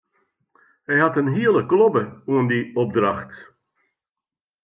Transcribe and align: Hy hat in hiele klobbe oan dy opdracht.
Hy 0.87 0.95
hat 1.01 1.19
in 1.21 1.33
hiele 1.35 1.61
klobbe 1.71 2.03
oan 2.31 2.45
dy 2.51 2.59
opdracht. 2.81 3.31